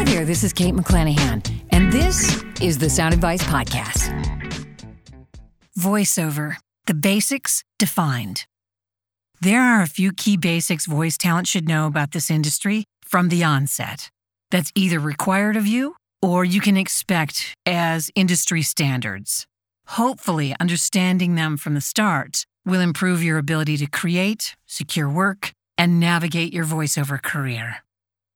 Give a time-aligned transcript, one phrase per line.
[0.00, 4.08] Hi there, this is Kate McClanahan, and this is the Sound Advice Podcast.
[5.78, 6.56] Voiceover,
[6.86, 8.46] the basics defined.
[9.42, 13.44] There are a few key basics voice talent should know about this industry from the
[13.44, 14.08] onset.
[14.50, 19.44] That's either required of you or you can expect as industry standards.
[19.86, 26.00] Hopefully, understanding them from the start will improve your ability to create, secure work, and
[26.00, 27.82] navigate your voiceover career.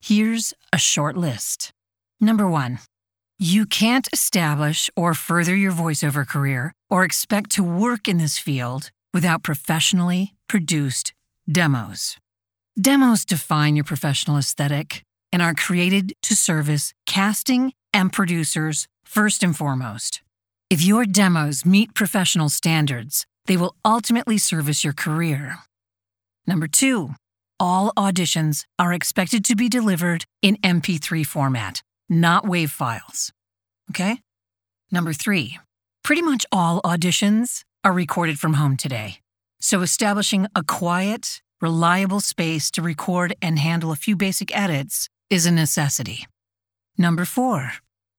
[0.00, 1.72] Here's a short list.
[2.20, 2.78] Number one,
[3.38, 8.90] you can't establish or further your voiceover career or expect to work in this field
[9.12, 11.12] without professionally produced
[11.50, 12.16] demos.
[12.80, 19.56] Demos define your professional aesthetic and are created to service casting and producers first and
[19.56, 20.22] foremost.
[20.70, 25.58] If your demos meet professional standards, they will ultimately service your career.
[26.46, 27.14] Number two,
[27.60, 33.32] all auditions are expected to be delivered in MP3 format, not WAV files.
[33.90, 34.20] Okay?
[34.90, 35.58] Number three,
[36.02, 39.20] pretty much all auditions are recorded from home today.
[39.60, 45.46] So establishing a quiet, reliable space to record and handle a few basic edits is
[45.46, 46.26] a necessity.
[46.96, 47.72] Number four,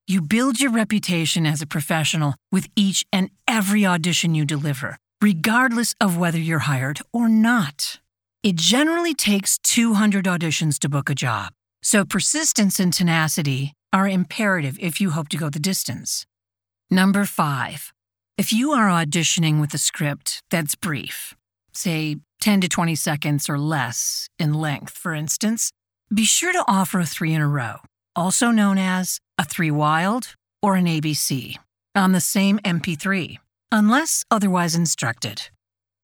[0.07, 5.95] you build your reputation as a professional with each and every audition you deliver, regardless
[6.01, 7.99] of whether you're hired or not.
[8.41, 11.51] It generally takes 200 auditions to book a job,
[11.83, 16.25] so persistence and tenacity are imperative if you hope to go the distance.
[16.89, 17.91] Number five,
[18.37, 21.35] if you are auditioning with a script that's brief,
[21.73, 25.73] say 10 to 20 seconds or less in length, for instance,
[26.13, 27.79] be sure to offer a three in a row,
[28.15, 31.57] also known as a three wild or an ABC,
[31.93, 33.37] on the same MP3,
[33.69, 35.49] unless otherwise instructed.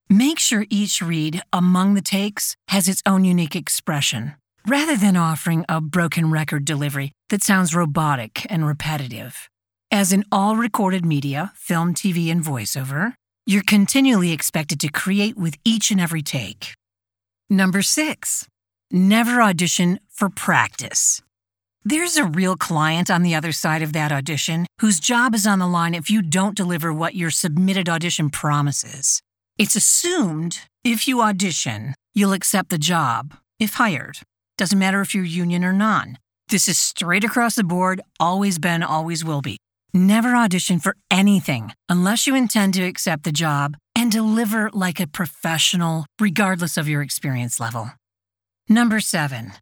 [0.10, 4.36] Make sure each read among the takes has its own unique expression,
[4.68, 9.50] rather than offering a broken record delivery that sounds robotic and repetitive.
[9.90, 13.14] As in all recorded media, film, TV, and voiceover,
[13.48, 16.76] you're continually expected to create with each and every take.
[17.50, 18.48] Number six,
[18.92, 21.24] never audition for practice.
[21.84, 25.58] There's a real client on the other side of that audition whose job is on
[25.58, 29.22] the line if you don't deliver what your submitted audition promises.
[29.58, 34.20] It's assumed if you audition, you'll accept the job if hired.
[34.58, 36.18] Doesn't matter if you're union or non.
[36.50, 39.56] This is straight across the board, always been, always will be.
[39.94, 45.08] Never audition for anything unless you intend to accept the job and deliver like a
[45.08, 47.94] professional, regardless of your experience level.
[48.68, 49.54] Number seven,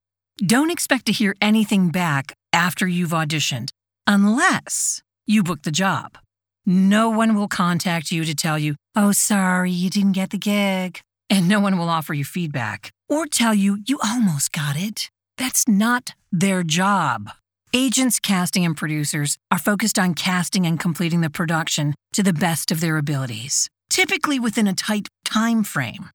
[0.43, 3.69] don't expect to hear anything back after you've auditioned
[4.07, 6.17] unless you book the job.
[6.65, 10.99] No one will contact you to tell you, oh, sorry, you didn't get the gig.
[11.29, 15.09] And no one will offer you feedback or tell you you almost got it.
[15.37, 17.29] That's not their job.
[17.73, 22.71] Agents, casting, and producers are focused on casting and completing the production to the best
[22.71, 26.11] of their abilities, typically within a tight time frame.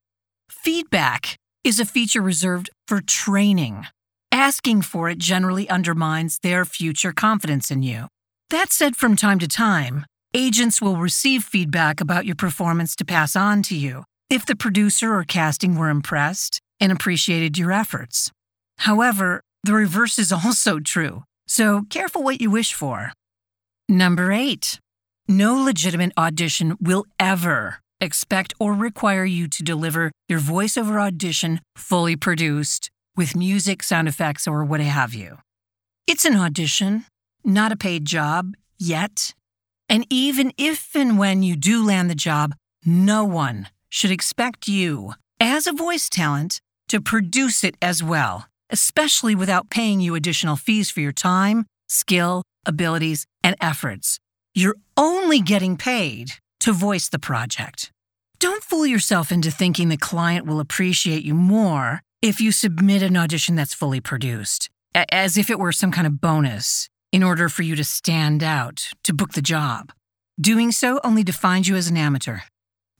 [0.48, 3.86] Feedback is a feature reserved for training.
[4.30, 8.06] Asking for it generally undermines their future confidence in you.
[8.50, 13.34] That said, from time to time, Agents will receive feedback about your performance to pass
[13.34, 18.30] on to you if the producer or casting were impressed and appreciated your efforts.
[18.80, 23.14] However, the reverse is also true, so careful what you wish for.
[23.88, 24.78] Number eight,
[25.26, 32.16] no legitimate audition will ever expect or require you to deliver your voiceover audition fully
[32.16, 35.38] produced with music, sound effects, or what have you.
[36.06, 37.06] It's an audition,
[37.44, 39.32] not a paid job yet,
[39.88, 42.54] and even if and when you do land the job,
[42.84, 49.34] no one should expect you, as a voice talent, to produce it as well, especially
[49.34, 54.18] without paying you additional fees for your time, skill, abilities, and efforts.
[54.54, 57.90] You're only getting paid to voice the project.
[58.38, 63.16] Don't fool yourself into thinking the client will appreciate you more if you submit an
[63.16, 67.62] audition that's fully produced, as if it were some kind of bonus in order for
[67.62, 69.92] you to stand out, to book the job.
[70.40, 72.40] Doing so only defines you as an amateur.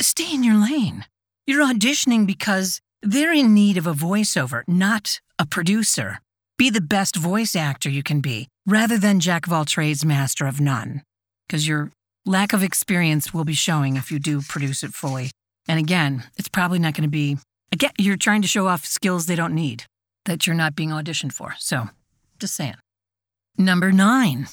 [0.00, 1.05] Stay in your lane.
[1.46, 6.20] You're auditioning because they're in need of a voiceover, not a producer.
[6.56, 10.46] Be the best voice actor you can be, rather than jack of all trades, master
[10.46, 11.02] of none.
[11.46, 11.90] Because your
[12.26, 15.31] lack of experience will be showing if you do produce it fully.
[15.69, 17.38] And again, it's probably not going to be,
[17.72, 19.84] again, you're trying to show off skills they don't need
[20.25, 21.55] that you're not being auditioned for.
[21.58, 21.88] So,
[22.38, 22.75] just saying.
[23.60, 24.46] Number nine,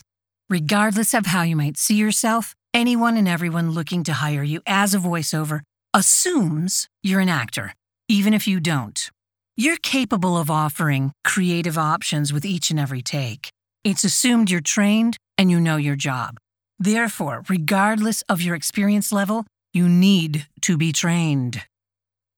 [0.50, 4.96] regardless of how you might see yourself, anyone and everyone looking to hire you as
[4.96, 5.62] a voiceover
[5.94, 7.74] assumes you're an actor,
[8.08, 9.12] even if you don't.
[9.56, 13.50] You're capable of offering creative options with each and every take.
[13.84, 16.38] It's assumed you're trained and you know your job.
[16.80, 21.62] Therefore, regardless of your experience level, you need to be trained.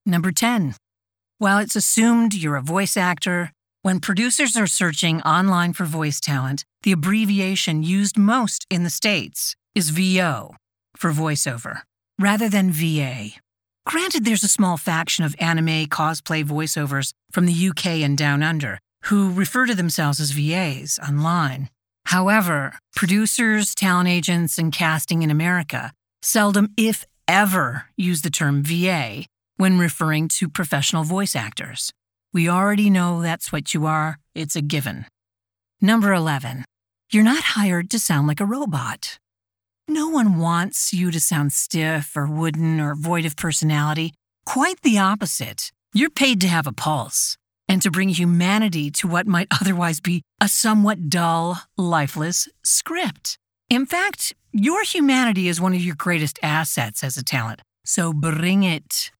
[0.05, 0.75] Number 10.
[1.37, 3.53] While it's assumed you're a voice actor,
[3.87, 9.55] when producers are searching online for voice talent, the abbreviation used most in the States
[9.75, 10.57] is VO
[10.97, 11.83] for voiceover,
[12.19, 13.29] rather than VA.
[13.85, 18.77] Granted, there's a small faction of anime cosplay voiceovers from the UK and Down Under
[19.03, 21.69] who refer to themselves as VAs online.
[22.07, 29.27] However, producers, talent agents, and casting in America seldom, if ever, use the term VA
[29.55, 31.93] when referring to professional voice actors.
[32.33, 35.05] We already know that's what you are, it's a given.
[35.81, 36.65] Number 11.
[37.11, 39.17] You're not hired to sound like a robot.
[39.87, 44.13] No one wants you to sound stiff or wooden or void of personality.
[44.45, 45.71] Quite the opposite.
[45.93, 47.37] You're paid to have a pulse
[47.69, 53.37] and to bring humanity to what might otherwise be a somewhat dull, lifeless script.
[53.69, 58.63] In fact, your humanity is one of your greatest assets as a talent, so bring
[58.63, 59.11] it.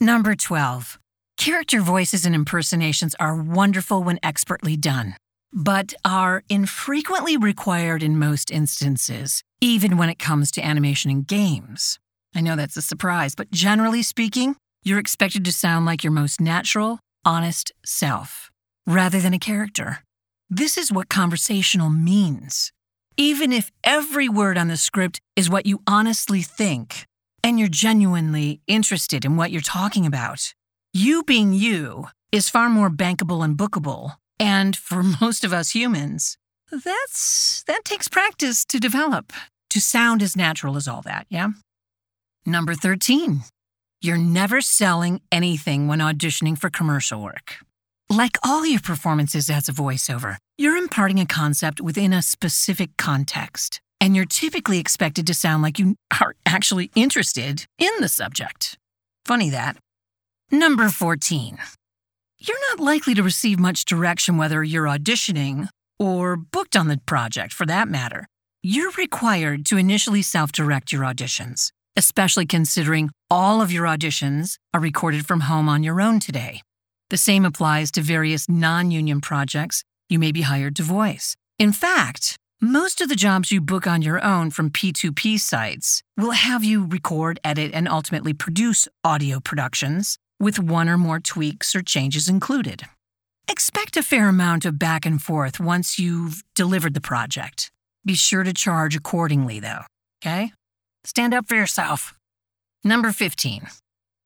[0.00, 0.98] Number 12.
[1.36, 5.16] Character voices and impersonations are wonderful when expertly done,
[5.52, 11.98] but are infrequently required in most instances, even when it comes to animation and games.
[12.34, 16.40] I know that's a surprise, but generally speaking, you're expected to sound like your most
[16.40, 18.50] natural, honest self,
[18.86, 20.00] rather than a character.
[20.50, 22.70] This is what conversational means.
[23.16, 27.06] Even if every word on the script is what you honestly think,
[27.42, 30.52] and you're genuinely interested in what you're talking about,
[30.94, 34.12] you being you is far more bankable and bookable.
[34.38, 36.38] And for most of us humans,
[36.70, 39.32] that's that takes practice to develop,
[39.70, 41.48] to sound as natural as all that, yeah?
[42.46, 43.42] Number 13.
[44.00, 47.56] You're never selling anything when auditioning for commercial work.
[48.08, 53.80] Like all your performances as a voiceover, you're imparting a concept within a specific context,
[54.00, 58.78] and you're typically expected to sound like you are actually interested in the subject.
[59.26, 59.76] Funny that.
[60.50, 61.58] Number 14.
[62.38, 65.68] You're not likely to receive much direction whether you're auditioning
[65.98, 68.26] or booked on the project for that matter.
[68.62, 74.80] You're required to initially self direct your auditions especially considering all of your auditions are
[74.80, 76.62] recorded from home on your own today.
[77.10, 81.36] The same applies to various non union projects you may be hired to voice.
[81.58, 86.30] In fact, most of the jobs you book on your own from P2P sites will
[86.32, 91.82] have you record, edit, and ultimately produce audio productions with one or more tweaks or
[91.82, 92.82] changes included.
[93.48, 97.70] Expect a fair amount of back and forth once you've delivered the project.
[98.04, 99.82] Be sure to charge accordingly, though,
[100.24, 100.52] okay?
[101.04, 102.14] Stand up for yourself.
[102.82, 103.66] Number 15.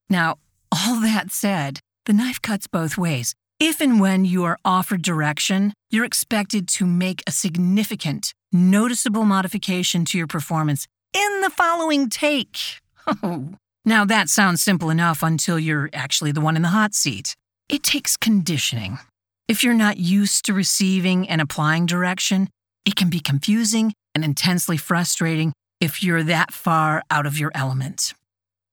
[0.08, 0.36] Now,
[0.72, 3.34] all that said, the knife cuts both ways.
[3.60, 10.04] If and when you are offered direction, you're expected to make a significant, noticeable modification
[10.06, 12.58] to your performance in the following take.
[13.22, 17.34] Oh, now that sounds simple enough until you're actually the one in the hot seat.
[17.68, 18.98] It takes conditioning.
[19.46, 22.48] If you're not used to receiving and applying direction,
[22.84, 28.14] it can be confusing and intensely frustrating if you're that far out of your element.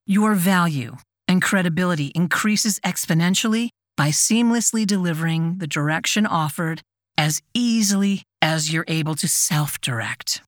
[0.05, 0.97] Your value
[1.27, 6.81] and credibility increases exponentially by seamlessly delivering the direction offered
[7.17, 10.41] as easily as you're able to self direct.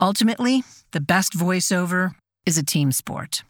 [0.00, 2.12] Ultimately, the best voiceover
[2.46, 3.42] is a team sport.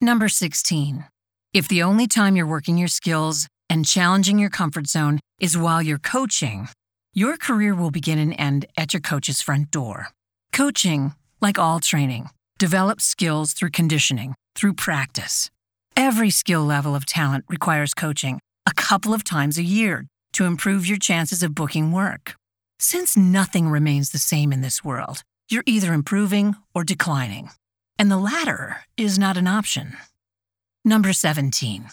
[0.00, 1.04] Number 16.
[1.52, 5.82] If the only time you're working your skills and challenging your comfort zone is while
[5.82, 6.68] you're coaching,
[7.14, 10.08] your career will begin and end at your coach's front door.
[10.52, 15.50] Coaching like all training, develops skills through conditioning, through practice.
[15.96, 20.86] Every skill level of talent requires coaching a couple of times a year to improve
[20.86, 22.34] your chances of booking work.
[22.78, 27.50] Since nothing remains the same in this world, you're either improving or declining,
[27.98, 29.96] and the latter is not an option.
[30.84, 31.88] Number 17.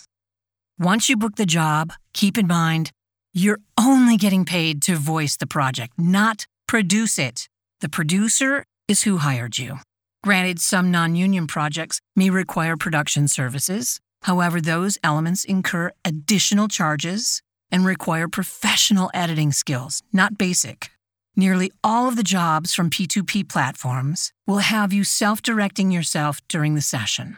[0.80, 2.92] Once you book the job, keep in mind
[3.34, 7.50] you're only getting paid to voice the project, not produce it.
[7.82, 9.80] The producer is who hired you.
[10.24, 14.00] Granted, some non union projects may require production services.
[14.22, 17.42] However, those elements incur additional charges
[17.72, 20.92] and require professional editing skills, not basic.
[21.36, 26.76] Nearly all of the jobs from P2P platforms will have you self directing yourself during
[26.76, 27.38] the session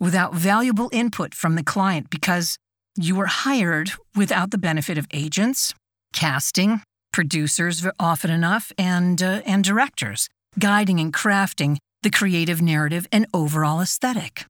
[0.00, 2.58] without valuable input from the client because
[2.96, 5.74] you were hired without the benefit of agents,
[6.12, 13.26] casting, producers often enough, and, uh, and directors guiding and crafting the creative narrative and
[13.32, 14.46] overall aesthetic.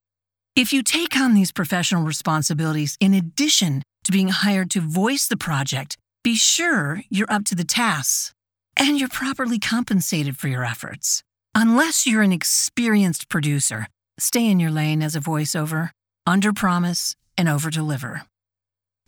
[0.54, 5.36] If you take on these professional responsibilities in addition to being hired to voice the
[5.36, 8.32] project, be sure you're up to the tasks.
[8.76, 11.22] And you're properly compensated for your efforts.
[11.54, 15.90] Unless you're an experienced producer, stay in your lane as a voiceover,
[16.26, 18.22] under promise, and over deliver.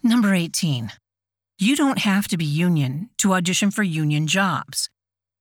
[0.02, 0.92] Number 18.
[1.58, 4.88] You don't have to be union to audition for union jobs.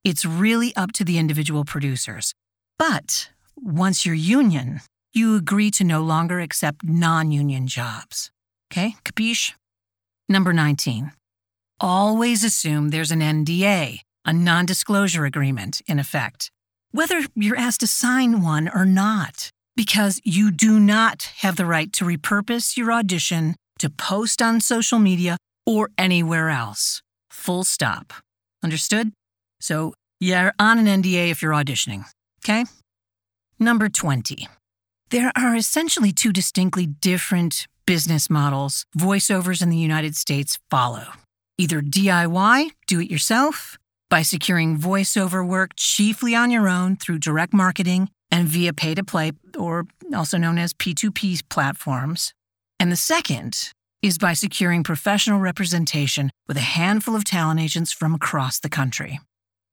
[0.03, 2.33] It's really up to the individual producers.
[2.79, 4.81] But once you're union,
[5.13, 8.31] you agree to no longer accept non union jobs.
[8.71, 9.53] Okay, capiche?
[10.27, 11.11] Number 19.
[11.79, 16.51] Always assume there's an NDA, a non disclosure agreement, in effect,
[16.91, 21.91] whether you're asked to sign one or not, because you do not have the right
[21.93, 27.01] to repurpose your audition to post on social media or anywhere else.
[27.31, 28.13] Full stop.
[28.63, 29.11] Understood?
[29.61, 32.05] So you're on an NDA if you're auditioning.
[32.43, 32.65] Okay?
[33.59, 34.47] Number 20.
[35.09, 41.05] There are essentially two distinctly different business models voiceovers in the United States follow.
[41.57, 43.77] Either DIY, do it yourself,
[44.09, 49.03] by securing voiceover work chiefly on your own through direct marketing and via pay to
[49.03, 49.85] play, or
[50.15, 52.33] also known as P2P platforms.
[52.79, 53.71] And the second
[54.01, 59.19] is by securing professional representation with a handful of talent agents from across the country.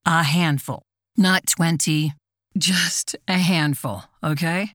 [0.06, 0.82] A handful,
[1.16, 2.12] not 20,
[2.56, 4.72] just a handful, okay?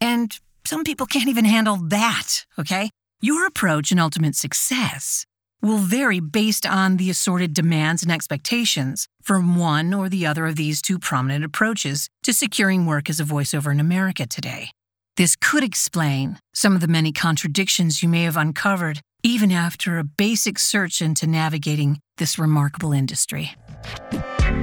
[0.00, 2.90] And some people can't even handle that, okay?
[3.20, 5.24] Your approach and ultimate success
[5.62, 10.56] will vary based on the assorted demands and expectations from one or the other of
[10.56, 14.70] these two prominent approaches to securing work as a voiceover in America today.
[15.16, 20.04] This could explain some of the many contradictions you may have uncovered even after a
[20.04, 23.52] basic search into navigating this remarkable industry.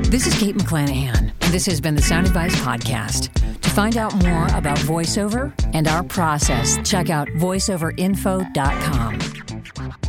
[0.04, 3.30] This is Kate McClanahan, and this has been the Sound Advice Podcast.
[3.62, 10.09] To find out more about voiceover and our process, check out voiceoverinfo.com.